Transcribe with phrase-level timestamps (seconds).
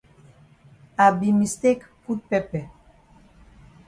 [0.97, 2.63] I be mistake put pepper.